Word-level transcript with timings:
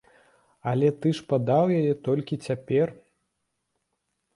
Але 0.71 0.89
ты 1.03 1.07
ж 1.19 1.27
падаў 1.35 1.65
яе 1.79 1.93
толькі 2.11 2.41
цяпер! 2.49 2.87